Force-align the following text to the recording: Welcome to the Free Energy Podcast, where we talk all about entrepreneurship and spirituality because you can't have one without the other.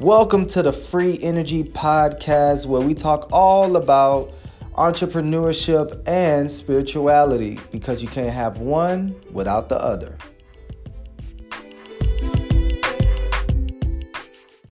Welcome 0.00 0.46
to 0.46 0.62
the 0.62 0.72
Free 0.72 1.18
Energy 1.20 1.62
Podcast, 1.62 2.64
where 2.64 2.80
we 2.80 2.94
talk 2.94 3.28
all 3.32 3.76
about 3.76 4.32
entrepreneurship 4.72 6.08
and 6.08 6.50
spirituality 6.50 7.60
because 7.70 8.02
you 8.02 8.08
can't 8.08 8.32
have 8.32 8.60
one 8.60 9.14
without 9.30 9.68
the 9.68 9.76
other. 9.76 10.16